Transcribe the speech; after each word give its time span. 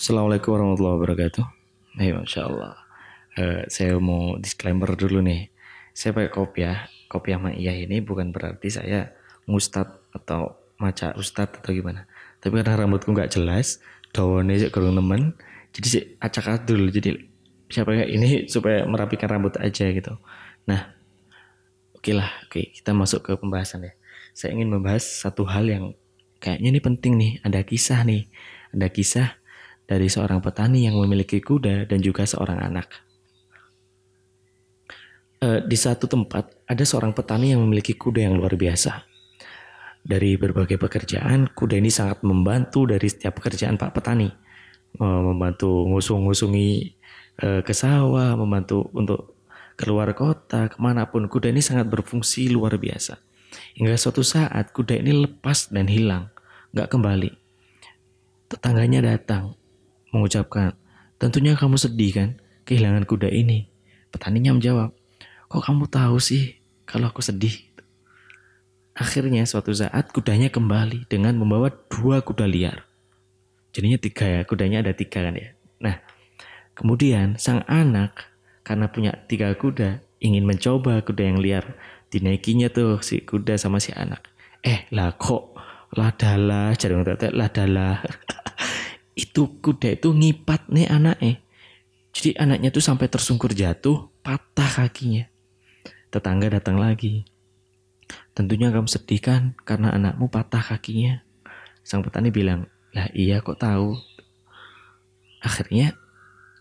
Assalamualaikum 0.00 0.56
warahmatullahi 0.56 0.96
wabarakatuh. 0.96 1.44
Hey, 2.00 2.16
Masya 2.16 2.48
Allah. 2.48 2.72
Eh, 3.36 3.68
saya 3.68 4.00
mau 4.00 4.32
disclaimer 4.40 4.88
dulu 4.96 5.20
nih. 5.20 5.52
Saya 5.92 6.16
pakai 6.16 6.32
kopiah. 6.32 6.88
Kopiah 7.04 7.36
Ma'iyah 7.36 7.84
ini 7.84 8.00
bukan 8.00 8.32
berarti 8.32 8.72
saya 8.72 9.12
ngustad 9.44 10.00
atau 10.16 10.56
maca 10.80 11.12
ustad 11.20 11.52
atau 11.52 11.76
gimana. 11.76 12.08
Tapi 12.40 12.64
karena 12.64 12.80
rambutku 12.80 13.12
nggak 13.12 13.28
jelas, 13.28 13.84
dawane 14.16 14.56
sih 14.56 14.72
kurang 14.72 14.96
temen, 14.96 15.36
jadi 15.76 15.88
sih 15.92 16.02
acak 16.16 16.48
adul. 16.48 16.88
Jadi 16.88 17.20
siapa 17.68 17.92
ya 17.92 18.08
ini 18.08 18.48
supaya 18.48 18.88
merapikan 18.88 19.28
rambut 19.28 19.60
aja 19.60 19.84
gitu. 19.84 20.16
Nah, 20.64 20.96
oke 21.92 22.08
lah, 22.16 22.32
oke 22.48 22.72
kita 22.72 22.96
masuk 22.96 23.20
ke 23.20 23.32
pembahasan 23.36 23.84
ya. 23.84 23.92
Saya 24.32 24.56
ingin 24.56 24.72
membahas 24.72 25.04
satu 25.04 25.44
hal 25.44 25.68
yang 25.68 25.92
kayaknya 26.40 26.72
ini 26.72 26.80
penting 26.80 27.12
nih. 27.20 27.32
Ada 27.44 27.60
kisah 27.68 28.00
nih, 28.08 28.32
ada 28.72 28.88
kisah 28.88 29.39
dari 29.90 30.06
seorang 30.06 30.38
petani 30.38 30.86
yang 30.86 30.94
memiliki 31.02 31.42
kuda 31.42 31.90
dan 31.90 31.98
juga 31.98 32.22
seorang 32.22 32.62
anak. 32.62 32.86
E, 35.42 35.66
di 35.66 35.74
satu 35.74 36.06
tempat 36.06 36.62
ada 36.70 36.86
seorang 36.86 37.10
petani 37.10 37.50
yang 37.50 37.66
memiliki 37.66 37.98
kuda 37.98 38.30
yang 38.30 38.38
luar 38.38 38.54
biasa. 38.54 39.02
Dari 40.06 40.38
berbagai 40.38 40.78
pekerjaan, 40.78 41.50
kuda 41.50 41.82
ini 41.82 41.90
sangat 41.90 42.22
membantu 42.22 42.86
dari 42.86 43.10
setiap 43.10 43.42
pekerjaan 43.42 43.74
Pak 43.74 43.90
petani. 43.90 44.30
E, 44.94 45.02
membantu 45.02 45.90
ngusung-ngusungi 45.90 46.70
e, 47.42 47.48
ke 47.66 47.74
sawah, 47.74 48.38
membantu 48.38 48.94
untuk 48.94 49.34
keluar 49.74 50.14
kota, 50.14 50.70
ke 50.70 50.78
mana 50.78 51.10
pun. 51.10 51.26
Kuda 51.26 51.50
ini 51.50 51.66
sangat 51.66 51.90
berfungsi 51.90 52.46
luar 52.46 52.78
biasa. 52.78 53.18
Hingga 53.74 53.98
suatu 53.98 54.22
saat 54.22 54.70
kuda 54.70 55.02
ini 55.02 55.26
lepas 55.26 55.74
dan 55.74 55.90
hilang, 55.90 56.30
nggak 56.70 56.94
kembali. 56.94 57.30
Tetangganya 58.50 59.02
datang, 59.02 59.58
mengucapkan, 60.10 60.74
tentunya 61.16 61.54
kamu 61.58 61.78
sedih 61.78 62.12
kan 62.14 62.28
kehilangan 62.66 63.06
kuda 63.06 63.30
ini. 63.30 63.70
Petaninya 64.10 64.54
menjawab, 64.54 64.90
kok 65.46 65.62
kamu 65.62 65.86
tahu 65.86 66.18
sih 66.18 66.58
kalau 66.86 67.10
aku 67.10 67.22
sedih? 67.22 67.70
Akhirnya 68.94 69.46
suatu 69.46 69.72
saat 69.72 70.12
kudanya 70.12 70.50
kembali 70.52 71.08
dengan 71.08 71.38
membawa 71.38 71.70
dua 71.88 72.20
kuda 72.20 72.44
liar. 72.44 72.84
Jadinya 73.70 73.96
tiga 73.96 74.26
ya, 74.26 74.40
kudanya 74.42 74.82
ada 74.82 74.92
tiga 74.92 75.22
kan 75.22 75.38
ya. 75.38 75.54
Nah, 75.78 75.96
kemudian 76.74 77.38
sang 77.38 77.62
anak 77.70 78.28
karena 78.66 78.90
punya 78.90 79.14
tiga 79.30 79.54
kuda 79.54 80.02
ingin 80.20 80.44
mencoba 80.44 81.00
kuda 81.06 81.22
yang 81.22 81.38
liar. 81.38 81.78
Dinaikinya 82.10 82.68
tuh 82.68 82.98
si 83.00 83.22
kuda 83.22 83.54
sama 83.56 83.78
si 83.78 83.94
anak. 83.94 84.26
Eh 84.60 84.90
lah 84.90 85.14
kok 85.14 85.54
ladalah, 85.94 86.74
jarang 86.74 87.06
tete 87.06 87.30
ladalah. 87.30 88.02
itu 89.14 89.60
kuda 89.60 89.98
itu 89.98 90.08
ngipat 90.14 90.70
nih 90.70 90.88
anaknya. 90.90 91.42
Jadi 92.10 92.34
anaknya 92.38 92.68
tuh 92.74 92.82
sampai 92.82 93.06
tersungkur 93.06 93.54
jatuh, 93.54 94.10
patah 94.22 94.82
kakinya. 94.82 95.30
Tetangga 96.10 96.50
datang 96.50 96.82
lagi. 96.82 97.22
Tentunya 98.34 98.74
kamu 98.74 98.90
sedih 98.90 99.22
kan 99.22 99.42
karena 99.62 99.94
anakmu 99.94 100.26
patah 100.26 100.62
kakinya. 100.62 101.22
Sang 101.86 102.02
petani 102.02 102.34
bilang, 102.34 102.66
lah 102.90 103.06
iya 103.14 103.38
kok 103.38 103.62
tahu. 103.62 103.94
Akhirnya 105.40 105.94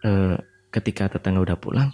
eh, 0.05 0.37
ketika 0.69 1.09
tetangga 1.09 1.41
udah 1.41 1.57
pulang, 1.57 1.89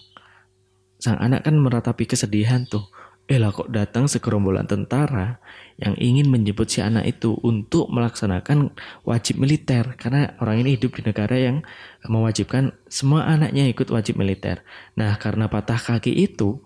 sang 0.99 1.15
anak 1.19 1.47
kan 1.47 1.55
meratapi 1.55 2.03
kesedihan 2.03 2.67
tuh. 2.67 2.83
Eh 3.25 3.41
kok 3.41 3.73
datang 3.73 4.05
segerombolan 4.05 4.69
tentara 4.69 5.41
yang 5.81 5.97
ingin 5.97 6.29
menjemput 6.29 6.69
si 6.69 6.85
anak 6.85 7.09
itu 7.09 7.33
untuk 7.41 7.89
melaksanakan 7.89 8.69
wajib 9.01 9.41
militer 9.41 9.97
karena 9.97 10.37
orang 10.37 10.61
ini 10.61 10.77
hidup 10.77 10.93
di 10.93 11.01
negara 11.09 11.33
yang 11.33 11.65
mewajibkan 12.05 12.77
semua 12.85 13.25
anaknya 13.25 13.66
ikut 13.66 13.89
wajib 13.89 14.22
militer. 14.22 14.61
Nah 14.94 15.17
karena 15.17 15.50
patah 15.50 15.81
kaki 15.81 16.13
itu 16.13 16.61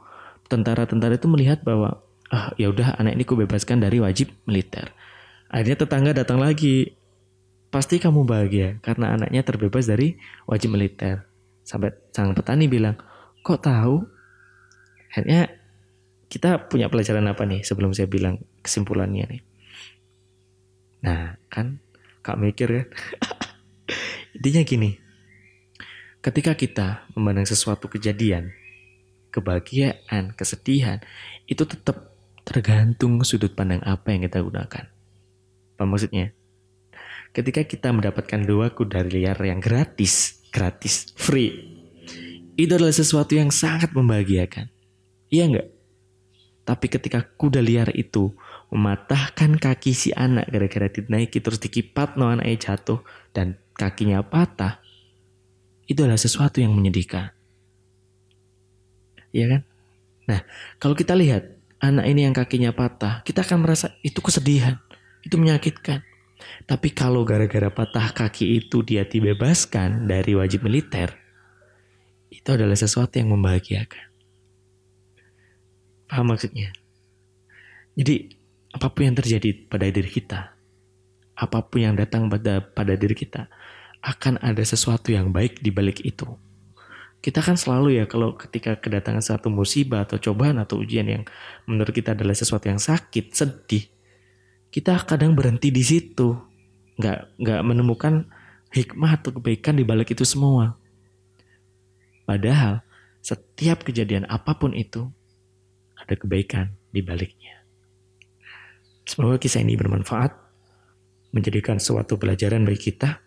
tentara-tentara 0.51 1.15
itu 1.15 1.31
melihat 1.31 1.63
bahwa 1.63 2.03
ah 2.27 2.51
ya 2.59 2.67
udah 2.67 2.99
anak 2.99 3.15
ini 3.15 3.23
ku 3.23 3.39
bebaskan 3.39 3.79
dari 3.79 4.03
wajib 4.03 4.35
militer. 4.43 4.91
Akhirnya 5.47 5.79
tetangga 5.79 6.11
datang 6.11 6.43
lagi. 6.43 6.99
Pasti 7.69 8.01
kamu 8.01 8.25
bahagia 8.25 8.81
karena 8.81 9.13
anaknya 9.13 9.45
terbebas 9.45 9.85
dari 9.85 10.17
wajib 10.49 10.73
militer. 10.73 11.29
Sampai 11.61 11.93
sang 12.09 12.33
petani 12.33 12.65
bilang, 12.65 12.97
kok 13.45 13.61
tahu? 13.61 14.01
Akhirnya 15.13 15.58
kita 16.29 16.69
punya 16.69 16.87
pelajaran 16.93 17.25
apa 17.25 17.43
nih 17.43 17.65
sebelum 17.65 17.91
saya 17.91 18.05
bilang 18.05 18.37
kesimpulannya 18.61 19.25
nih? 19.25 19.41
Nah, 21.01 21.41
kan 21.49 21.81
Kak 22.21 22.37
mikir 22.37 22.69
kan? 22.69 22.87
Intinya 24.37 24.61
gini, 24.61 24.93
ketika 26.21 26.53
kita 26.53 27.09
memandang 27.17 27.49
sesuatu 27.49 27.89
kejadian, 27.89 28.53
kebahagiaan, 29.33 30.37
kesedihan, 30.37 31.01
itu 31.49 31.65
tetap 31.65 32.13
tergantung 32.45 33.25
sudut 33.25 33.57
pandang 33.57 33.81
apa 33.81 34.13
yang 34.13 34.29
kita 34.29 34.45
gunakan. 34.45 34.85
Apa 35.75 35.83
maksudnya? 35.89 36.35
Ketika 37.33 37.65
kita 37.65 37.89
mendapatkan 37.89 38.41
dua 38.45 38.73
kuda 38.73 39.05
liar 39.05 39.37
yang 39.41 39.61
gratis, 39.61 40.45
gratis, 40.53 41.13
free, 41.17 41.77
itu 42.59 42.69
adalah 42.75 42.93
sesuatu 42.93 43.37
yang 43.37 43.53
sangat 43.53 43.95
membahagiakan. 43.95 44.67
Iya 45.29 45.43
enggak? 45.45 45.78
Tapi 46.69 46.85
ketika 46.85 47.25
kuda 47.25 47.65
liar 47.65 47.89
itu 47.97 48.29
mematahkan 48.69 49.57
kaki 49.57 49.89
si 49.97 50.13
anak 50.13 50.53
gara-gara 50.53 50.85
dinaiki 50.85 51.41
terus 51.41 51.57
dikipat 51.57 52.13
no 52.13 52.29
anaknya 52.29 52.77
jatuh 52.77 53.01
dan 53.33 53.57
kakinya 53.73 54.21
patah, 54.21 54.77
itu 55.89 56.05
adalah 56.05 56.21
sesuatu 56.21 56.61
yang 56.61 56.77
menyedihkan. 56.77 57.33
Iya 59.33 59.45
kan? 59.57 59.61
Nah, 60.29 60.45
kalau 60.77 60.93
kita 60.93 61.17
lihat 61.17 61.57
anak 61.81 62.05
ini 62.05 62.29
yang 62.29 62.37
kakinya 62.37 62.69
patah, 62.69 63.25
kita 63.25 63.41
akan 63.41 63.65
merasa 63.65 63.97
itu 64.05 64.21
kesedihan, 64.21 64.77
itu 65.25 65.41
menyakitkan. 65.41 66.05
Tapi 66.69 66.93
kalau 66.93 67.25
gara-gara 67.25 67.73
patah 67.73 68.13
kaki 68.13 68.61
itu 68.61 68.85
dia 68.85 69.09
dibebaskan 69.09 70.05
dari 70.05 70.37
wajib 70.37 70.69
militer, 70.69 71.17
itu 72.29 72.45
adalah 72.53 72.77
sesuatu 72.77 73.17
yang 73.17 73.33
membahagiakan. 73.33 74.08
Paham 76.09 76.33
maksudnya? 76.33 76.73
Jadi 77.93 78.33
apa 78.73 78.89
pun 78.89 79.05
yang 79.05 79.17
terjadi 79.17 79.69
pada 79.69 79.85
diri 79.85 80.09
kita, 80.09 80.57
apa 81.37 81.59
pun 81.61 81.79
yang 81.85 81.93
datang 81.93 82.25
pada 82.27 82.65
pada 82.65 82.97
diri 82.97 83.13
kita, 83.13 83.45
akan 84.01 84.41
ada 84.41 84.65
sesuatu 84.65 85.13
yang 85.13 85.29
baik 85.29 85.61
di 85.61 85.69
balik 85.69 86.01
itu. 86.01 86.25
Kita 87.19 87.43
kan 87.43 87.59
selalu 87.59 87.99
ya 87.99 88.07
kalau 88.07 88.39
ketika 88.39 88.79
kedatangan 88.79 89.19
satu 89.19 89.51
musibah 89.51 90.07
atau 90.07 90.17
cobaan 90.17 90.55
atau 90.55 90.79
ujian 90.79 91.03
yang 91.03 91.23
menurut 91.67 91.91
kita 91.91 92.15
adalah 92.15 92.31
sesuatu 92.31 92.71
yang 92.71 92.79
sakit, 92.79 93.35
sedih, 93.35 93.85
kita 94.71 94.95
kadang 95.03 95.35
berhenti 95.35 95.67
di 95.69 95.83
situ, 95.83 96.39
nggak 96.95 97.37
nggak 97.37 97.61
menemukan 97.61 98.25
hikmah 98.71 99.19
atau 99.19 99.35
kebaikan 99.35 99.75
di 99.75 99.83
balik 99.83 100.15
itu 100.15 100.23
semua. 100.23 100.79
Padahal 102.23 102.85
setiap 103.19 103.83
kejadian 103.83 104.23
apa 104.31 104.55
pun 104.55 104.71
itu 104.71 105.11
ada 106.09 106.17
kebaikan 106.17 106.73
di 106.89 107.05
baliknya. 107.05 107.61
Semoga 109.05 109.37
kisah 109.37 109.61
ini 109.61 109.77
bermanfaat, 109.77 110.33
menjadikan 111.29 111.77
suatu 111.77 112.17
pelajaran 112.17 112.65
bagi 112.65 112.89
kita, 112.89 113.21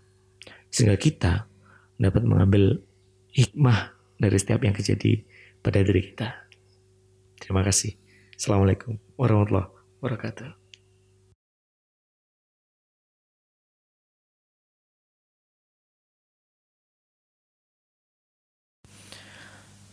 sehingga 0.66 0.98
kita 0.98 1.46
dapat 1.94 2.26
mengambil 2.26 2.82
hikmah 3.30 3.94
dari 4.18 4.34
setiap 4.34 4.66
yang 4.66 4.74
terjadi 4.74 5.22
pada 5.62 5.78
diri 5.78 6.10
kita. 6.10 6.50
Terima 7.38 7.62
kasih. 7.62 7.94
Assalamualaikum 8.34 8.98
warahmatullahi 9.14 9.70
wabarakatuh. 10.02 10.58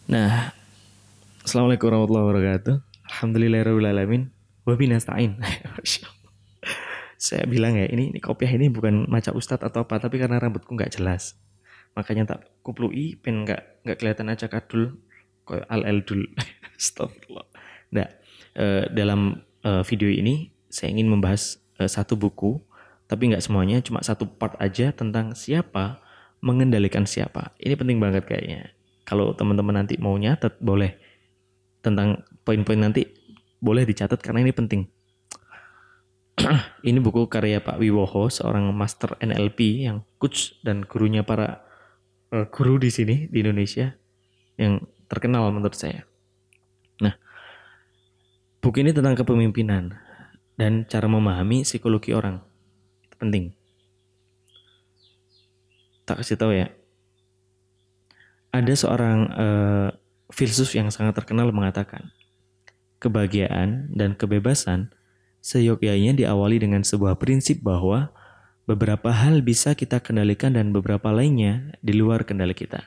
Nah, 0.09 0.58
Assalamualaikum 1.49 1.89
warahmatullahi 1.89 2.25
wabarakatuh. 2.29 2.75
Alhamdulillahirrahmanirrahim. 3.09 4.29
Wabi 4.69 4.85
nasta'in. 4.85 5.41
Saya 7.17 7.49
bilang 7.49 7.73
ya, 7.73 7.89
ini, 7.89 8.13
ini 8.13 8.21
kopiah 8.21 8.53
ini 8.53 8.69
bukan 8.69 9.09
maca 9.09 9.33
ustadz 9.33 9.65
atau 9.65 9.81
apa, 9.81 9.97
tapi 9.97 10.21
karena 10.21 10.37
rambutku 10.37 10.77
nggak 10.77 11.01
jelas. 11.01 11.41
Makanya 11.97 12.37
tak 12.37 12.53
kuplui, 12.61 13.17
pen 13.17 13.49
nggak 13.49 13.81
nggak 13.81 13.97
kelihatan 13.97 14.29
aja 14.29 14.45
kadul, 14.45 15.01
kayak 15.49 15.65
al 15.73 15.89
eldul. 15.89 16.21
Astagfirullah. 16.77 17.49
Nah, 17.97 18.05
eh, 18.53 18.85
dalam 18.93 19.41
eh, 19.65 19.81
video 19.89 20.13
ini 20.13 20.53
saya 20.69 20.93
ingin 20.93 21.09
membahas 21.09 21.57
eh, 21.81 21.89
satu 21.89 22.13
buku, 22.13 22.61
tapi 23.09 23.33
nggak 23.33 23.41
semuanya, 23.41 23.81
cuma 23.81 24.05
satu 24.05 24.29
part 24.29 24.53
aja 24.61 24.93
tentang 24.93 25.33
siapa 25.33 25.97
mengendalikan 26.45 27.09
siapa. 27.09 27.57
Ini 27.57 27.73
penting 27.73 27.97
banget 27.97 28.29
kayaknya. 28.29 28.69
Kalau 29.01 29.33
teman-teman 29.33 29.81
nanti 29.81 29.97
mau 29.97 30.13
nyatet, 30.13 30.53
boleh 30.61 31.08
tentang 31.79 32.23
poin-poin 32.43 32.79
nanti 32.79 33.07
boleh 33.59 33.83
dicatat 33.83 34.19
karena 34.23 34.43
ini 34.43 34.53
penting. 34.55 34.81
ini 36.87 36.99
buku 37.03 37.27
karya 37.27 37.59
Pak 37.59 37.79
Wiwoho, 37.79 38.31
seorang 38.31 38.71
master 38.71 39.19
NLP 39.19 39.87
yang 39.87 40.07
coach 40.15 40.55
dan 40.63 40.87
gurunya 40.87 41.23
para 41.27 41.63
uh, 42.31 42.47
guru 42.47 42.79
di 42.79 42.89
sini 42.89 43.27
di 43.27 43.43
Indonesia 43.43 43.91
yang 44.55 44.79
terkenal 45.11 45.51
menurut 45.51 45.75
saya. 45.75 46.07
Nah, 47.03 47.15
buku 48.63 48.83
ini 48.83 48.95
tentang 48.95 49.19
kepemimpinan 49.19 49.95
dan 50.55 50.83
cara 50.87 51.07
memahami 51.07 51.63
psikologi 51.63 52.11
orang. 52.15 52.39
Itu 53.07 53.15
penting. 53.19 53.55
Tak 56.03 56.23
kasih 56.23 56.39
tahu 56.39 56.51
ya. 56.55 56.67
Ada 58.49 58.73
seorang 58.73 59.19
uh, 59.29 59.89
filsuf 60.29 60.73
yang 60.77 60.93
sangat 60.93 61.17
terkenal 61.17 61.49
mengatakan, 61.49 62.13
kebahagiaan 63.01 63.89
dan 63.95 64.13
kebebasan 64.13 64.93
seyogyanya 65.39 66.13
diawali 66.13 66.59
dengan 66.59 66.83
sebuah 66.83 67.17
prinsip 67.17 67.63
bahwa 67.63 68.11
beberapa 68.69 69.09
hal 69.09 69.41
bisa 69.41 69.73
kita 69.73 69.97
kendalikan 70.03 70.53
dan 70.53 70.69
beberapa 70.69 71.09
lainnya 71.09 71.73
di 71.81 71.97
luar 71.97 72.27
kendali 72.27 72.53
kita. 72.53 72.85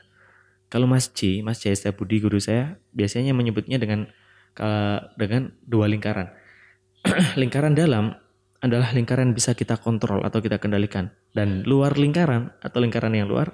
Kalau 0.71 0.89
Mas 0.89 1.11
C, 1.11 1.43
Mas 1.45 1.61
C. 1.61 1.69
Budi 1.93 2.23
guru 2.23 2.39
saya 2.39 2.79
biasanya 2.95 3.35
menyebutnya 3.35 3.77
dengan 3.77 4.09
dengan 5.19 5.53
dua 5.65 5.89
lingkaran. 5.89 6.31
lingkaran 7.41 7.75
dalam 7.75 8.15
adalah 8.63 8.95
lingkaran 8.95 9.35
bisa 9.35 9.51
kita 9.59 9.75
kontrol 9.75 10.23
atau 10.23 10.39
kita 10.39 10.55
kendalikan 10.55 11.11
dan 11.35 11.67
luar 11.67 11.99
lingkaran 11.99 12.55
atau 12.63 12.79
lingkaran 12.79 13.11
yang 13.11 13.27
luar 13.27 13.51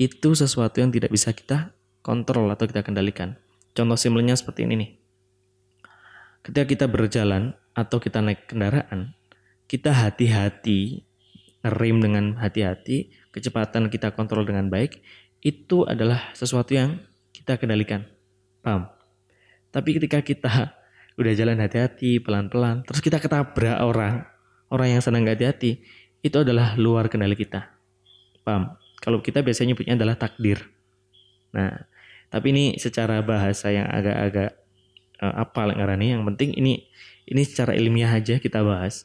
itu 0.00 0.32
sesuatu 0.32 0.80
yang 0.80 0.88
tidak 0.88 1.12
bisa 1.12 1.36
kita 1.36 1.76
kontrol 2.02 2.48
atau 2.50 2.64
kita 2.66 2.82
kendalikan. 2.86 3.36
Contoh 3.72 3.98
simpelnya 3.98 4.34
seperti 4.34 4.66
ini 4.66 4.74
nih. 4.74 4.90
Ketika 6.42 6.64
kita 6.64 6.86
berjalan 6.88 7.54
atau 7.76 8.00
kita 8.00 8.24
naik 8.24 8.48
kendaraan, 8.48 9.14
kita 9.68 9.92
hati-hati, 9.92 11.04
ngerem 11.62 12.00
dengan 12.00 12.24
hati-hati, 12.40 13.12
kecepatan 13.34 13.92
kita 13.92 14.16
kontrol 14.16 14.48
dengan 14.48 14.72
baik, 14.72 15.02
itu 15.44 15.84
adalah 15.84 16.32
sesuatu 16.34 16.74
yang 16.74 16.98
kita 17.30 17.60
kendalikan. 17.60 18.08
Paham? 18.64 18.90
Tapi 19.68 20.00
ketika 20.00 20.24
kita 20.24 20.74
udah 21.18 21.32
jalan 21.36 21.60
hati-hati, 21.60 22.22
pelan-pelan, 22.22 22.86
terus 22.86 23.02
kita 23.04 23.20
ketabrak 23.20 23.78
orang, 23.82 24.24
orang 24.72 24.88
yang 24.98 25.02
senang 25.04 25.28
hati-hati, 25.28 25.84
itu 26.24 26.36
adalah 26.40 26.74
luar 26.74 27.06
kendali 27.12 27.36
kita. 27.36 27.68
Paham? 28.42 28.74
Kalau 28.98 29.22
kita 29.22 29.44
biasanya 29.44 29.74
nyebutnya 29.74 29.94
adalah 29.94 30.16
takdir. 30.18 30.77
Nah, 31.54 31.88
tapi 32.28 32.52
ini 32.52 32.64
secara 32.76 33.24
bahasa 33.24 33.72
yang 33.72 33.88
agak-agak 33.88 34.58
uh, 35.22 35.34
apa 35.44 35.74
ngarani 35.74 36.16
yang 36.18 36.22
penting 36.28 36.54
ini 36.54 36.88
ini 37.28 37.42
secara 37.44 37.76
ilmiah 37.76 38.12
aja 38.12 38.40
kita 38.40 38.64
bahas 38.64 39.04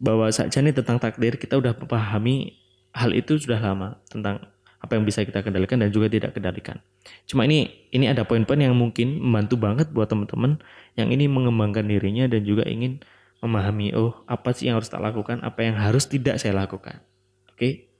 bahwa 0.00 0.32
saja 0.32 0.64
nih 0.64 0.72
tentang 0.72 0.96
takdir 0.96 1.36
kita 1.36 1.60
udah 1.60 1.76
memahami 1.76 2.56
hal 2.96 3.12
itu 3.12 3.36
sudah 3.36 3.60
lama 3.60 4.00
tentang 4.08 4.40
apa 4.80 4.96
yang 4.96 5.04
bisa 5.04 5.20
kita 5.20 5.44
kendalikan 5.44 5.76
dan 5.76 5.92
juga 5.92 6.08
tidak 6.08 6.32
kendalikan. 6.32 6.80
Cuma 7.28 7.44
ini 7.44 7.68
ini 7.92 8.08
ada 8.08 8.24
poin-poin 8.24 8.56
yang 8.56 8.72
mungkin 8.72 9.20
membantu 9.20 9.60
banget 9.60 9.92
buat 9.92 10.08
teman-teman 10.08 10.56
yang 10.96 11.12
ini 11.12 11.28
mengembangkan 11.28 11.84
dirinya 11.84 12.24
dan 12.24 12.48
juga 12.48 12.64
ingin 12.64 13.04
memahami 13.44 13.92
oh 13.92 14.24
apa 14.24 14.56
sih 14.56 14.72
yang 14.72 14.80
harus 14.80 14.88
tak 14.88 15.04
lakukan, 15.04 15.44
apa 15.44 15.60
yang 15.68 15.76
harus 15.76 16.08
tidak 16.08 16.40
saya 16.40 16.56
lakukan. 16.56 17.04
Oke. 17.52 17.92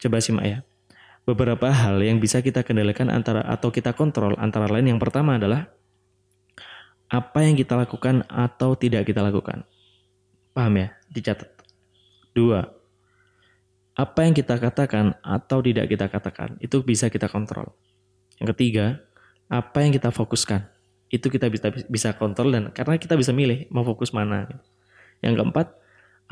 Coba 0.00 0.24
simak 0.24 0.44
ya. 0.48 0.58
Beberapa 1.22 1.70
hal 1.70 2.02
yang 2.02 2.18
bisa 2.18 2.42
kita 2.42 2.66
kendalikan 2.66 3.06
antara 3.06 3.46
atau 3.46 3.70
kita 3.70 3.94
kontrol 3.94 4.34
antara 4.42 4.66
lain 4.66 4.90
yang 4.90 4.98
pertama 4.98 5.38
adalah 5.38 5.70
apa 7.06 7.46
yang 7.46 7.54
kita 7.54 7.78
lakukan 7.78 8.26
atau 8.26 8.74
tidak 8.74 9.06
kita 9.06 9.22
lakukan. 9.22 9.62
Paham 10.50 10.82
ya? 10.82 10.88
Dicatat. 11.06 11.48
Dua, 12.34 12.64
apa 13.92 14.24
yang 14.24 14.32
kita 14.32 14.56
katakan 14.56 15.12
atau 15.20 15.60
tidak 15.60 15.86
kita 15.92 16.08
katakan 16.08 16.56
itu 16.58 16.80
bisa 16.80 17.12
kita 17.12 17.28
kontrol. 17.28 17.76
Yang 18.40 18.56
ketiga, 18.56 18.86
apa 19.52 19.84
yang 19.84 19.92
kita 19.92 20.08
fokuskan 20.08 20.64
itu 21.12 21.28
kita 21.28 21.52
bisa 21.52 21.68
bisa 21.86 22.16
kontrol 22.16 22.48
dan 22.48 22.72
karena 22.72 22.96
kita 22.96 23.14
bisa 23.20 23.36
milih 23.36 23.68
mau 23.68 23.84
fokus 23.84 24.16
mana. 24.16 24.48
Yang 25.20 25.44
keempat, 25.44 25.66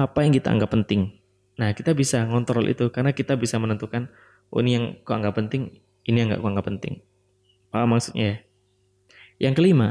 apa 0.01 0.19
yang 0.25 0.33
kita 0.33 0.49
anggap 0.49 0.73
penting. 0.73 1.21
Nah, 1.61 1.77
kita 1.77 1.93
bisa 1.93 2.25
ngontrol 2.25 2.65
itu 2.73 2.89
karena 2.89 3.13
kita 3.13 3.37
bisa 3.37 3.61
menentukan 3.61 4.09
oh 4.51 4.61
ini 4.63 4.71
yang 4.77 4.85
kok 5.03 5.15
anggap 5.15 5.35
penting, 5.39 5.81
ini 6.07 6.17
yang 6.21 6.35
nggak 6.35 6.43
kok 6.43 6.51
anggap 6.51 6.67
penting. 6.67 6.95
Paham 7.71 7.95
maksudnya 7.95 8.25
ya? 8.27 8.37
Yang 9.49 9.55
kelima, 9.63 9.89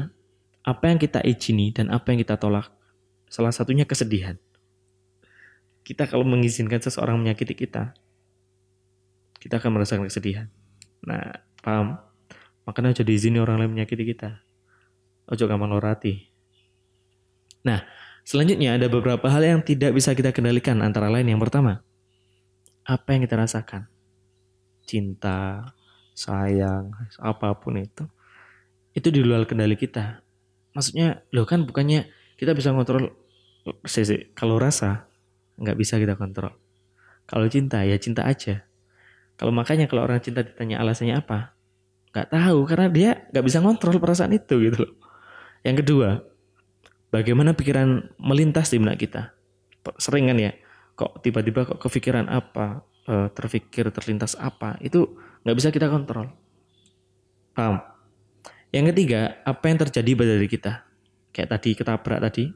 apa 0.61 0.91
yang 0.91 0.99
kita 1.01 1.23
izini 1.23 1.71
dan 1.73 1.89
apa 1.89 2.11
yang 2.13 2.19
kita 2.21 2.37
tolak. 2.37 2.69
Salah 3.31 3.53
satunya 3.55 3.87
kesedihan. 3.87 4.37
Kita 5.81 6.05
kalau 6.05 6.27
mengizinkan 6.27 6.77
seseorang 6.83 7.17
menyakiti 7.17 7.55
kita, 7.57 7.97
kita 9.39 9.57
akan 9.57 9.79
merasakan 9.79 10.05
kesedihan. 10.05 10.51
Nah, 11.01 11.41
paham? 11.63 11.97
Makanya 12.67 12.93
aja 12.93 13.03
diizini 13.07 13.41
orang 13.41 13.63
lain 13.63 13.73
menyakiti 13.73 14.05
kita. 14.05 14.43
Ojo 15.31 15.49
gampang 15.49 15.73
lorati. 15.73 16.29
Nah, 17.65 17.81
selanjutnya 18.27 18.77
ada 18.77 18.85
beberapa 18.91 19.25
hal 19.31 19.41
yang 19.41 19.61
tidak 19.65 19.95
bisa 19.97 20.13
kita 20.13 20.29
kendalikan 20.29 20.77
antara 20.85 21.09
lain 21.09 21.25
yang 21.25 21.41
pertama, 21.41 21.81
apa 22.85 23.09
yang 23.15 23.25
kita 23.25 23.39
rasakan. 23.39 23.89
Cinta, 24.89 25.69
sayang, 26.17 26.89
apa 27.21 27.53
pun 27.61 27.77
itu. 27.77 28.09
Itu 28.97 29.13
di 29.13 29.21
luar 29.21 29.45
kendali 29.45 29.77
kita. 29.77 30.25
Maksudnya 30.73 31.21
lo 31.29 31.45
kan 31.45 31.69
bukannya 31.69 32.09
kita 32.41 32.57
bisa 32.57 32.73
kontrol 32.73 33.13
sih 33.85 34.33
kalau 34.33 34.57
rasa 34.57 35.05
nggak 35.61 35.77
bisa 35.77 36.01
kita 36.01 36.17
kontrol. 36.17 36.57
Kalau 37.29 37.45
cinta 37.45 37.85
ya 37.85 38.01
cinta 38.01 38.25
aja. 38.25 38.65
Kalau 39.37 39.53
makanya 39.53 39.85
kalau 39.85 40.09
orang 40.09 40.17
cinta 40.25 40.41
ditanya 40.41 40.81
alasannya 40.81 41.21
apa? 41.21 41.53
Nggak 42.09 42.27
tahu 42.33 42.59
karena 42.65 42.87
dia 42.89 43.11
nggak 43.29 43.45
bisa 43.45 43.61
kontrol 43.61 44.01
perasaan 44.01 44.33
itu 44.33 44.57
gitu 44.57 44.89
loh. 44.89 44.93
Yang 45.61 45.85
kedua 45.85 46.09
bagaimana 47.13 47.53
pikiran 47.53 48.17
melintas 48.17 48.73
di 48.73 48.81
benak 48.81 48.97
kita? 48.97 49.37
Sering 50.01 50.25
kan 50.33 50.41
ya 50.41 50.51
kok 50.97 51.21
tiba-tiba 51.23 51.63
kok 51.63 51.79
kepikiran 51.79 52.27
apa 52.27 52.83
eh, 53.09 53.27
terpikir 53.33 53.89
terlintas 53.89 54.37
apa 54.37 54.77
itu 54.85 55.17
nggak 55.41 55.57
bisa 55.57 55.69
kita 55.73 55.89
kontrol 55.89 56.29
paham 57.57 57.81
yang 58.69 58.85
ketiga, 58.93 59.41
apa 59.49 59.65
yang 59.65 59.81
terjadi 59.81 60.11
pada 60.13 60.31
diri 60.37 60.49
kita? 60.49 60.85
Kayak 61.33 61.57
tadi 61.57 61.69
ketabrak 61.73 62.19
tadi, 62.21 62.53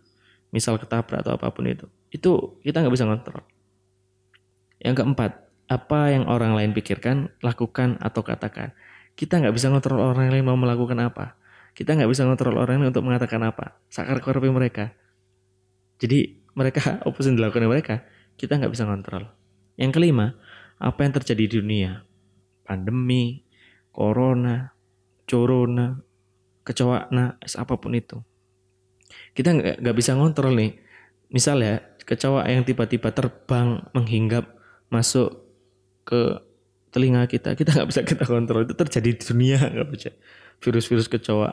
misal 0.54 0.78
ketabrak 0.78 1.26
atau 1.26 1.34
apa 1.34 1.50
pun 1.50 1.66
itu. 1.66 1.90
Itu 2.14 2.62
kita 2.62 2.86
nggak 2.86 2.94
bisa 2.94 3.10
kontrol. 3.10 3.42
Yang 4.78 5.02
keempat, 5.02 5.32
apa 5.74 6.00
yang 6.14 6.30
orang 6.30 6.54
lain 6.54 6.70
pikirkan, 6.78 7.34
lakukan 7.42 7.98
atau 7.98 8.22
katakan. 8.22 8.78
Kita 9.18 9.42
nggak 9.42 9.58
bisa 9.58 9.74
kontrol 9.74 10.06
orang 10.06 10.30
lain 10.30 10.46
mau 10.46 10.58
melakukan 10.58 11.02
apa. 11.02 11.34
Kita 11.74 11.98
nggak 11.98 12.10
bisa 12.14 12.30
kontrol 12.30 12.62
orang 12.62 12.86
lain 12.86 12.94
untuk 12.94 13.02
mengatakan 13.02 13.42
apa. 13.42 13.82
Sakar 13.90 14.22
korupi 14.22 14.54
mereka. 14.54 14.94
Jadi 15.98 16.46
mereka 16.54 17.02
apa 17.02 17.18
yang 17.26 17.42
dilakukan 17.42 17.66
mereka, 17.66 17.96
kita 18.38 18.62
nggak 18.62 18.70
bisa 18.70 18.86
kontrol. 18.86 19.34
Yang 19.80 19.92
kelima, 19.98 20.38
apa 20.78 21.00
yang 21.06 21.14
terjadi 21.18 21.44
di 21.48 21.54
dunia? 21.62 22.06
Pandemi, 22.64 23.44
corona, 23.92 24.72
corona, 25.26 25.98
kecoa, 26.64 27.12
nah 27.12 27.36
apa 27.38 27.74
pun 27.78 27.94
itu. 27.98 28.18
Kita 29.34 29.54
nggak 29.54 29.96
bisa 29.98 30.16
ngontrol 30.16 30.56
nih. 30.58 30.72
Misal 31.34 31.66
ya, 31.66 31.82
kecoa 32.06 32.46
yang 32.46 32.62
tiba-tiba 32.62 33.10
terbang 33.10 33.82
menghinggap 33.98 34.46
masuk 34.94 35.42
ke 36.06 36.38
telinga 36.94 37.26
kita, 37.26 37.58
kita 37.58 37.74
nggak 37.74 37.90
bisa 37.90 38.02
kita 38.06 38.24
kontrol. 38.30 38.70
Itu 38.70 38.78
terjadi 38.78 39.10
di 39.18 39.24
dunia 39.26 39.58
nggak 39.58 39.90
bisa. 39.90 40.14
Virus-virus 40.62 41.10
kecoa. 41.10 41.50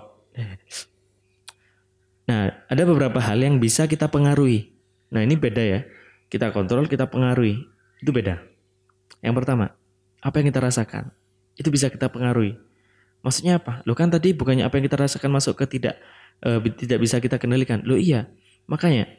Nah, 2.29 2.53
ada 2.69 2.83
beberapa 2.85 3.19
hal 3.19 3.41
yang 3.41 3.59
bisa 3.59 3.89
kita 3.89 4.07
pengaruhi. 4.13 4.71
Nah, 5.11 5.25
ini 5.25 5.35
beda 5.35 5.65
ya. 5.65 5.81
Kita 6.31 6.55
kontrol, 6.55 6.87
kita 6.87 7.11
pengaruhi. 7.11 7.67
Itu 8.01 8.11
beda. 8.11 8.41
Yang 9.21 9.35
pertama, 9.45 9.77
apa 10.25 10.35
yang 10.41 10.49
kita 10.49 10.61
rasakan? 10.65 11.13
Itu 11.57 11.69
bisa 11.69 11.93
kita 11.93 12.09
pengaruhi. 12.09 12.57
Maksudnya 13.21 13.61
apa? 13.61 13.85
Lo 13.85 13.93
kan 13.93 14.09
tadi 14.09 14.33
bukannya 14.33 14.65
apa 14.65 14.81
yang 14.81 14.89
kita 14.89 14.97
rasakan 14.97 15.29
masuk 15.37 15.61
ke 15.61 15.77
tidak 15.77 16.01
uh, 16.41 16.57
tidak 16.61 16.99
bisa 17.05 17.21
kita 17.21 17.37
kendalikan. 17.37 17.85
Lo 17.85 18.01
iya. 18.01 18.33
Makanya 18.65 19.13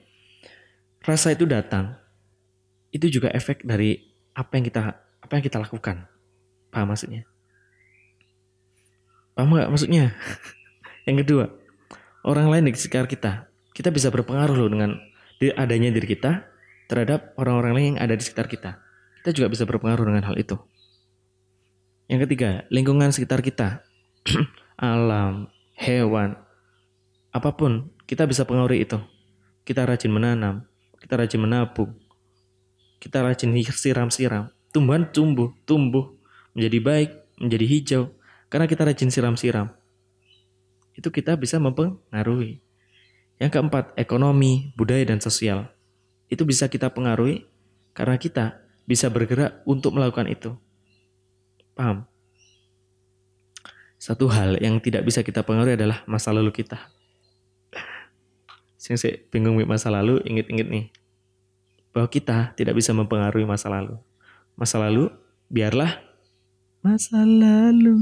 rasa 1.06 1.38
itu 1.38 1.46
datang. 1.46 2.02
Itu 2.90 3.08
juga 3.08 3.30
efek 3.30 3.62
dari 3.64 4.02
apa 4.34 4.58
yang 4.58 4.66
kita 4.66 4.82
apa 5.22 5.32
yang 5.38 5.44
kita 5.46 5.62
lakukan. 5.62 6.10
Paham 6.74 6.90
maksudnya? 6.90 7.30
Paham 9.38 9.54
gak 9.54 9.70
maksudnya? 9.70 10.12
yang 11.08 11.22
kedua, 11.22 11.54
orang 12.26 12.50
lain 12.50 12.68
di 12.68 12.76
sekitar 12.76 13.06
kita. 13.06 13.48
Kita 13.72 13.94
bisa 13.94 14.12
berpengaruh 14.12 14.58
loh 14.58 14.70
dengan 14.70 14.92
adanya 15.56 15.90
diri 15.90 16.06
kita 16.06 16.51
terhadap 16.92 17.32
orang-orang 17.40 17.72
lain 17.72 17.88
yang 17.96 18.00
ada 18.04 18.20
di 18.20 18.24
sekitar 18.28 18.52
kita. 18.52 18.84
Kita 19.24 19.32
juga 19.32 19.48
bisa 19.48 19.64
berpengaruh 19.64 20.12
dengan 20.12 20.28
hal 20.28 20.36
itu. 20.36 20.60
Yang 22.12 22.28
ketiga, 22.28 22.68
lingkungan 22.68 23.16
sekitar 23.16 23.40
kita. 23.40 23.88
alam, 24.76 25.48
hewan, 25.80 26.36
apa 27.32 27.56
pun 27.56 27.88
kita 28.04 28.28
bisa 28.28 28.44
pengaruhi 28.44 28.84
itu. 28.84 29.00
kita 29.62 29.86
rajin 29.86 30.10
menanam, 30.10 30.66
kita 30.98 31.22
rajin 31.22 31.38
menabung, 31.38 31.94
kita 32.98 33.22
rajin 33.22 33.54
siram-siram, 33.62 34.50
tumbuhan 34.74 35.06
tumbuh, 35.14 35.54
tumbuh 35.70 36.18
menjadi 36.58 36.82
baik, 36.82 37.10
menjadi 37.38 37.66
hijau, 37.70 38.04
karena 38.50 38.66
kita 38.66 38.90
rajin 38.90 39.14
siram-siram. 39.14 39.70
Itu 40.98 41.14
kita 41.14 41.38
bisa 41.38 41.62
mempengaruhi. 41.62 42.66
Yang 43.38 43.52
keempat, 43.54 43.94
ekonomi, 44.02 44.74
budaya, 44.74 45.06
dan 45.06 45.22
sosial. 45.22 45.70
Itu 46.32 46.48
bisa 46.48 46.72
kita 46.72 46.88
pengaruhi 46.88 47.44
karena 47.92 48.16
kita 48.16 48.64
bisa 48.88 49.12
bergerak 49.12 49.60
untuk 49.68 49.92
melakukan 49.92 50.32
itu. 50.32 50.56
Paham? 51.76 52.08
Satu 54.02 54.32
hal 54.32 54.58
yang 54.58 54.82
tidak 54.82 55.06
bisa 55.06 55.22
kita 55.22 55.46
pengaruhi 55.46 55.78
adalah 55.78 56.02
masa 56.10 56.34
lalu 56.34 56.50
kita. 56.50 56.90
Saya 58.82 58.98
bingung 59.30 59.62
masa 59.70 59.94
lalu, 59.94 60.18
inget-inget 60.26 60.66
nih. 60.66 60.86
Bahwa 61.94 62.10
kita 62.10 62.58
tidak 62.58 62.74
bisa 62.74 62.98
mempengaruhi 62.98 63.46
masa 63.46 63.70
lalu. 63.70 64.02
Masa 64.58 64.82
lalu, 64.82 65.14
biarlah 65.52 66.02
masa 66.82 67.22
lalu. 67.22 68.02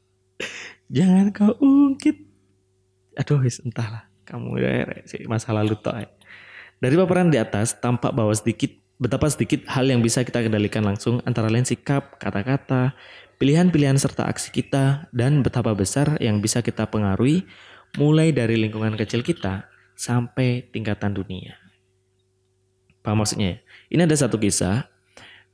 Jangan 0.96 1.30
kau 1.36 1.52
ungkit. 1.60 2.16
Aduh, 3.20 3.44
entahlah. 3.44 4.08
Kamu 4.24 4.56
ya, 4.56 4.88
masa 5.28 5.52
lalu 5.52 5.76
toh. 5.76 5.92
Dari 6.80 6.96
paparan 6.96 7.28
di 7.28 7.36
atas, 7.36 7.76
tampak 7.76 8.16
bahwa 8.16 8.32
sedikit 8.32 8.72
betapa 8.96 9.28
sedikit 9.28 9.68
hal 9.68 9.84
yang 9.88 10.00
bisa 10.00 10.24
kita 10.24 10.40
kendalikan 10.40 10.80
langsung 10.80 11.20
antara 11.28 11.52
lain 11.52 11.68
sikap, 11.68 12.16
kata-kata, 12.16 12.96
pilihan-pilihan 13.36 14.00
serta 14.00 14.24
aksi 14.24 14.48
kita, 14.48 15.08
dan 15.12 15.44
betapa 15.44 15.76
besar 15.76 16.16
yang 16.24 16.40
bisa 16.40 16.64
kita 16.64 16.88
pengaruhi 16.88 17.44
mulai 18.00 18.32
dari 18.32 18.56
lingkungan 18.56 18.96
kecil 18.96 19.20
kita 19.20 19.68
sampai 19.92 20.64
tingkatan 20.72 21.12
dunia. 21.12 21.56
Apa 23.04 23.12
maksudnya? 23.12 23.60
Ini 23.92 24.08
ada 24.08 24.16
satu 24.16 24.40
kisah 24.40 24.88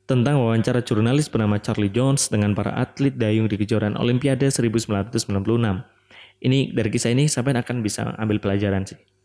tentang 0.06 0.38
wawancara 0.38 0.82
jurnalis 0.82 1.26
bernama 1.26 1.58
Charlie 1.58 1.90
Jones 1.90 2.30
dengan 2.30 2.54
para 2.54 2.70
atlet 2.74 3.14
dayung 3.14 3.50
di 3.50 3.58
kejuaraan 3.58 3.98
Olimpiade 3.98 4.46
1996. 4.50 5.10
Ini 6.38 6.58
dari 6.70 6.88
kisah 6.94 7.10
ini 7.10 7.26
sampai 7.26 7.58
akan 7.58 7.82
bisa 7.82 8.14
ambil 8.14 8.38
pelajaran 8.38 8.86
sih. 8.86 9.15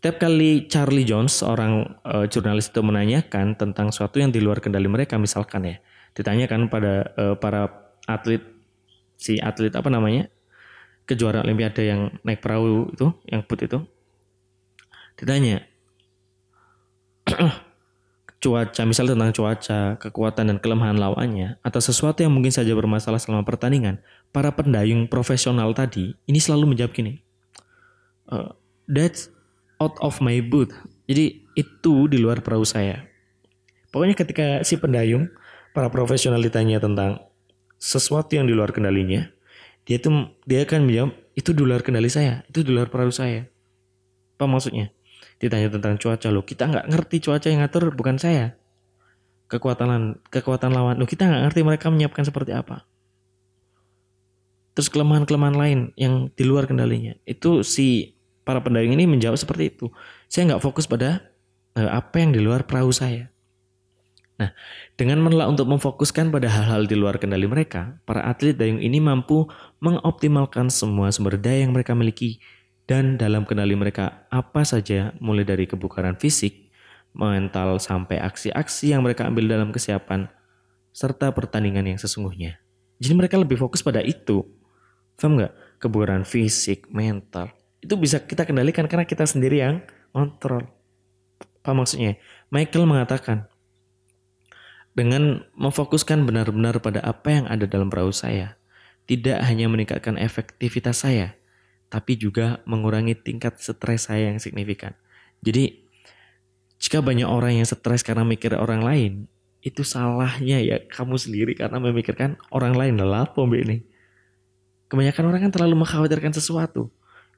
Setiap 0.00 0.16
kali 0.16 0.64
Charlie 0.64 1.04
Jones, 1.04 1.44
seorang 1.44 2.00
uh, 2.08 2.24
jurnalis 2.24 2.72
itu 2.72 2.80
menanyakan 2.80 3.52
tentang 3.52 3.92
sesuatu 3.92 4.16
yang 4.16 4.32
di 4.32 4.40
luar 4.40 4.56
kendali 4.56 4.88
mereka, 4.88 5.20
misalkan 5.20 5.68
ya, 5.68 5.76
ditanyakan 6.16 6.72
pada 6.72 7.12
uh, 7.20 7.36
para 7.36 7.68
atlet, 8.08 8.40
si 9.20 9.36
atlet 9.36 9.68
apa 9.76 9.92
namanya, 9.92 10.32
kejuaraan 11.04 11.44
Olimpiade 11.44 11.84
yang 11.84 12.16
naik 12.24 12.40
perahu 12.40 12.88
itu, 12.96 13.12
yang 13.28 13.44
put 13.44 13.60
itu, 13.60 13.84
ditanya, 15.20 15.68
cuaca, 18.40 18.82
misal 18.88 19.04
tentang 19.04 19.36
cuaca, 19.36 20.00
kekuatan 20.00 20.48
dan 20.48 20.56
kelemahan 20.64 20.96
lawannya, 20.96 21.60
atau 21.60 21.76
sesuatu 21.76 22.24
yang 22.24 22.32
mungkin 22.32 22.56
saja 22.56 22.72
bermasalah 22.72 23.20
selama 23.20 23.44
pertandingan, 23.44 24.00
para 24.32 24.48
pendayung 24.48 25.12
profesional 25.12 25.76
tadi 25.76 26.16
ini 26.24 26.40
selalu 26.40 26.72
menjawab 26.72 26.96
gini, 26.96 27.20
uh, 28.32 28.56
that's 28.88 29.28
out 29.80 29.96
of 30.04 30.20
my 30.22 30.38
boot. 30.44 30.70
Jadi 31.08 31.48
itu 31.56 32.06
di 32.06 32.20
luar 32.20 32.44
perahu 32.44 32.62
saya. 32.62 33.08
Pokoknya 33.90 34.14
ketika 34.14 34.46
si 34.62 34.78
pendayung, 34.78 35.32
para 35.74 35.90
profesional 35.90 36.38
ditanya 36.38 36.78
tentang 36.78 37.18
sesuatu 37.80 38.30
yang 38.36 38.46
di 38.46 38.54
luar 38.54 38.70
kendalinya, 38.70 39.26
dia 39.82 39.98
tuh 39.98 40.36
dia 40.46 40.62
akan 40.62 40.86
menjawab 40.86 41.10
itu 41.34 41.50
di 41.50 41.62
luar 41.64 41.82
kendali 41.82 42.06
saya, 42.06 42.46
itu 42.46 42.62
di 42.62 42.70
luar 42.70 42.86
perahu 42.92 43.10
saya. 43.10 43.50
Apa 44.38 44.46
maksudnya? 44.46 44.94
ditanya 45.40 45.72
tentang 45.72 45.96
cuaca 45.96 46.28
lo 46.28 46.44
kita 46.44 46.68
nggak 46.68 46.86
ngerti 46.92 47.16
cuaca 47.24 47.48
yang 47.48 47.64
ngatur 47.64 47.96
bukan 47.96 48.20
saya 48.20 48.60
kekuatan 49.48 50.20
kekuatan 50.28 50.70
lawan 50.70 51.00
lo 51.00 51.08
kita 51.08 51.24
nggak 51.24 51.42
ngerti 51.48 51.60
mereka 51.64 51.86
menyiapkan 51.88 52.28
seperti 52.28 52.52
apa 52.52 52.84
terus 54.76 54.92
kelemahan-kelemahan 54.92 55.56
lain 55.56 55.78
yang 55.96 56.28
di 56.36 56.44
luar 56.44 56.68
kendalinya 56.68 57.16
itu 57.24 57.64
si 57.64 58.19
para 58.42 58.60
pendayung 58.62 58.96
ini 58.96 59.06
menjawab 59.06 59.36
seperti 59.36 59.72
itu 59.74 59.86
saya 60.26 60.54
nggak 60.54 60.62
fokus 60.64 60.88
pada 60.88 61.32
uh, 61.76 61.90
apa 61.90 62.20
yang 62.20 62.30
di 62.34 62.40
luar 62.40 62.64
perahu 62.64 62.90
saya 62.90 63.30
Nah, 64.40 64.56
dengan 64.96 65.20
menolak 65.20 65.52
untuk 65.52 65.68
memfokuskan 65.68 66.32
pada 66.32 66.48
hal-hal 66.48 66.88
di 66.88 66.96
luar 66.96 67.20
kendali 67.20 67.44
mereka, 67.44 68.00
para 68.08 68.24
atlet 68.24 68.56
dayung 68.56 68.80
ini 68.80 68.96
mampu 68.96 69.44
mengoptimalkan 69.84 70.72
semua 70.72 71.12
sumber 71.12 71.36
daya 71.36 71.68
yang 71.68 71.76
mereka 71.76 71.92
miliki 71.92 72.40
dan 72.88 73.20
dalam 73.20 73.44
kendali 73.44 73.76
mereka 73.76 74.24
apa 74.32 74.64
saja 74.64 75.12
mulai 75.20 75.44
dari 75.44 75.68
kebukaran 75.68 76.16
fisik, 76.16 76.72
mental 77.12 77.76
sampai 77.76 78.16
aksi-aksi 78.16 78.96
yang 78.96 79.04
mereka 79.04 79.28
ambil 79.28 79.44
dalam 79.44 79.76
kesiapan 79.76 80.32
serta 80.88 81.36
pertandingan 81.36 81.84
yang 81.84 82.00
sesungguhnya. 82.00 82.64
Jadi 82.96 83.12
mereka 83.12 83.36
lebih 83.36 83.60
fokus 83.60 83.84
pada 83.84 84.00
itu. 84.00 84.48
Paham 85.20 85.36
nggak? 85.36 85.52
Kebukaran 85.84 86.24
fisik, 86.24 86.88
mental. 86.88 87.52
Itu 87.80 87.96
bisa 87.96 88.20
kita 88.20 88.44
kendalikan 88.44 88.84
karena 88.86 89.08
kita 89.08 89.24
sendiri 89.24 89.60
yang 89.64 89.84
kontrol. 90.12 90.68
Apa 91.60 91.76
maksudnya? 91.76 92.16
Michael 92.48 92.88
mengatakan, 92.88 93.48
dengan 94.96 95.46
memfokuskan 95.56 96.24
benar-benar 96.26 96.82
pada 96.82 97.00
apa 97.00 97.28
yang 97.30 97.46
ada 97.48 97.64
dalam 97.64 97.88
perahu 97.88 98.12
saya, 98.12 98.60
tidak 99.08 99.40
hanya 99.44 99.70
meningkatkan 99.70 100.20
efektivitas 100.20 101.04
saya, 101.06 101.36
tapi 101.88 102.14
juga 102.20 102.62
mengurangi 102.68 103.16
tingkat 103.16 103.58
stres 103.58 104.08
saya 104.08 104.30
yang 104.32 104.38
signifikan. 104.38 104.92
Jadi 105.40 105.88
jika 106.80 107.04
banyak 107.04 107.28
orang 107.28 107.60
yang 107.60 107.66
stres 107.68 108.00
karena 108.00 108.24
mikir 108.24 108.56
orang 108.56 108.80
lain, 108.80 109.12
itu 109.60 109.84
salahnya 109.84 110.64
ya 110.64 110.80
kamu 110.88 111.20
sendiri 111.20 111.52
karena 111.52 111.76
memikirkan 111.76 112.40
orang 112.48 112.72
lain 112.72 112.96
lelah 112.96 113.28
pombe 113.28 113.60
ini. 113.60 113.84
Kebanyakan 114.88 115.24
orang 115.28 115.40
kan 115.48 115.52
terlalu 115.52 115.84
mengkhawatirkan 115.84 116.32
sesuatu. 116.34 116.88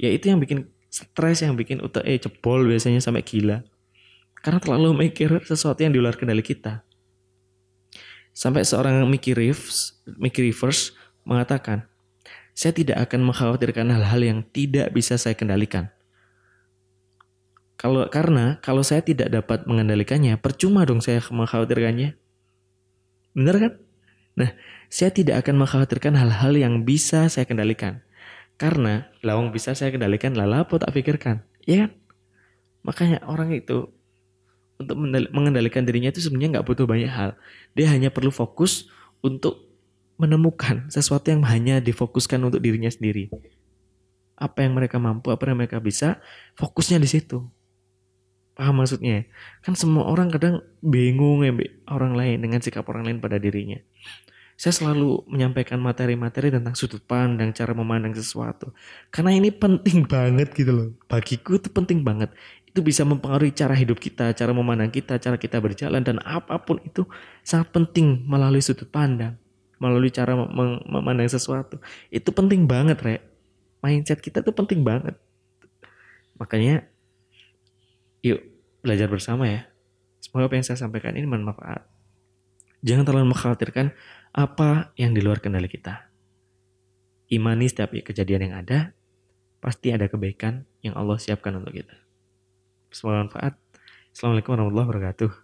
Ya 0.02 0.10
itu 0.10 0.26
yang 0.26 0.42
bikin 0.42 0.66
stres, 0.90 1.46
yang 1.46 1.54
bikin 1.54 1.78
utak 1.78 2.02
eh 2.02 2.18
jebol 2.18 2.66
biasanya 2.66 2.98
sampai 2.98 3.22
gila. 3.22 3.62
Karena 4.42 4.58
terlalu 4.58 5.06
mikir 5.06 5.30
sesuatu 5.46 5.78
yang 5.78 5.94
di 5.94 6.02
luar 6.02 6.18
kendali 6.18 6.42
kita. 6.42 6.82
Sampai 8.34 8.66
seorang 8.66 9.06
Mickey 9.06 9.30
Reeves, 9.30 10.02
Mickey 10.18 10.50
Rivers 10.50 10.90
mengatakan, 11.22 11.86
saya 12.50 12.74
tidak 12.74 12.98
akan 13.08 13.30
mengkhawatirkan 13.30 13.86
hal-hal 13.94 14.20
yang 14.20 14.38
tidak 14.50 14.90
bisa 14.90 15.14
saya 15.14 15.38
kendalikan. 15.38 15.94
Kalau 17.78 18.06
karena 18.10 18.58
kalau 18.62 18.82
saya 18.82 19.06
tidak 19.06 19.30
dapat 19.30 19.64
mengendalikannya, 19.70 20.34
percuma 20.38 20.82
dong 20.82 20.98
saya 20.98 21.22
mengkhawatirkannya. 21.22 22.18
Benar 23.38 23.56
kan? 23.58 23.72
Nah, 24.38 24.50
saya 24.90 25.10
tidak 25.14 25.46
akan 25.46 25.62
mengkhawatirkan 25.62 26.14
hal-hal 26.18 26.52
yang 26.56 26.82
bisa 26.82 27.28
saya 27.30 27.46
kendalikan. 27.46 28.02
Karena 28.62 29.10
lawang 29.26 29.50
bisa 29.50 29.74
saya 29.74 29.90
kendalikan, 29.90 30.38
lala 30.38 30.62
apa 30.62 30.78
tak 30.78 30.94
pikirkan. 30.94 31.42
Ya 31.66 31.82
kan? 31.82 31.90
Makanya 32.86 33.18
orang 33.26 33.50
itu 33.50 33.90
untuk 34.78 34.94
mengendalikan 35.34 35.82
dirinya 35.82 36.14
itu 36.14 36.22
sebenarnya 36.22 36.58
nggak 36.58 36.66
butuh 36.70 36.86
banyak 36.86 37.10
hal. 37.10 37.34
Dia 37.74 37.90
hanya 37.90 38.14
perlu 38.14 38.30
fokus 38.30 38.86
untuk 39.18 39.66
menemukan 40.14 40.86
sesuatu 40.94 41.34
yang 41.34 41.42
hanya 41.42 41.82
difokuskan 41.82 42.38
untuk 42.38 42.62
dirinya 42.62 42.86
sendiri. 42.86 43.34
Apa 44.38 44.62
yang 44.62 44.78
mereka 44.78 45.02
mampu, 45.02 45.34
apa 45.34 45.42
yang 45.50 45.58
mereka 45.58 45.82
bisa, 45.82 46.22
fokusnya 46.54 47.02
di 47.02 47.10
situ. 47.10 47.42
Paham 48.54 48.78
maksudnya? 48.78 49.26
Kan 49.66 49.74
semua 49.74 50.06
orang 50.06 50.30
kadang 50.30 50.62
bingung 50.78 51.42
ya 51.42 51.50
orang 51.90 52.14
lain 52.14 52.38
dengan 52.46 52.62
sikap 52.62 52.86
orang 52.86 53.10
lain 53.10 53.18
pada 53.18 53.42
dirinya. 53.42 53.82
Saya 54.56 54.72
selalu 54.76 55.26
menyampaikan 55.26 55.80
materi-materi 55.82 56.52
tentang 56.52 56.76
sudut 56.78 57.02
pandang, 57.02 57.50
cara 57.50 57.74
memandang 57.74 58.14
sesuatu. 58.14 58.70
Karena 59.10 59.34
ini 59.34 59.50
penting 59.50 60.06
banget 60.06 60.54
gitu 60.54 60.72
loh. 60.72 60.88
Bagiku 61.10 61.58
itu 61.58 61.68
penting 61.72 62.06
banget. 62.06 62.30
Itu 62.68 62.80
bisa 62.80 63.02
mempengaruhi 63.04 63.52
cara 63.52 63.74
hidup 63.76 63.98
kita, 63.98 64.32
cara 64.32 64.52
memandang 64.54 64.88
kita, 64.88 65.18
cara 65.18 65.36
kita 65.36 65.60
berjalan, 65.60 66.00
dan 66.00 66.22
apa 66.24 66.56
pun 66.62 66.80
itu 66.86 67.04
sangat 67.42 67.74
penting 67.74 68.24
melalui 68.24 68.62
sudut 68.64 68.88
pandang 68.88 69.36
melalui 69.82 70.14
cara 70.14 70.38
memandang 70.86 71.26
sesuatu. 71.26 71.82
Itu 72.06 72.30
penting 72.30 72.70
banget, 72.70 73.02
Re. 73.02 73.18
Mindset 73.82 74.22
kita 74.22 74.38
tuh 74.46 74.54
penting 74.54 74.86
banget. 74.86 75.18
Makanya 76.38 76.86
yuk 78.22 78.46
belajar 78.78 79.10
bersama 79.10 79.50
ya. 79.50 79.66
Semoga 80.22 80.46
apa 80.46 80.54
yang 80.54 80.66
saya 80.70 80.78
sampaikan 80.78 81.18
ini 81.18 81.26
bermanfaat. 81.26 81.82
Jangan 82.82 83.06
terlalu 83.06 83.30
mengkhawatirkan 83.30 83.94
apa 84.34 84.90
yang 84.98 85.14
di 85.14 85.22
luar 85.22 85.38
kendali 85.38 85.70
kita. 85.70 86.10
Imani 87.30 87.70
setiap 87.70 87.94
kejadian 87.94 88.50
yang 88.50 88.54
ada, 88.58 88.90
pasti 89.62 89.94
ada 89.94 90.10
kebaikan 90.10 90.66
yang 90.82 90.98
Allah 90.98 91.16
siapkan 91.16 91.54
untuk 91.54 91.78
kita. 91.78 91.94
Semoga 92.90 93.24
bermanfaat. 93.24 93.54
Assalamualaikum 94.12 94.52
warahmatullahi 94.58 94.88
wabarakatuh. 94.90 95.41